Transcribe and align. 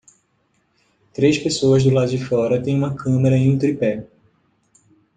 Três 1.13 1.37
pessoas 1.37 1.83
do 1.83 1.91
lado 1.91 2.09
de 2.09 2.17
fora 2.17 2.59
tem 2.59 2.75
uma 2.75 2.95
câmera 2.95 3.37
em 3.37 3.53
um 3.53 3.59
tripé. 3.59 4.07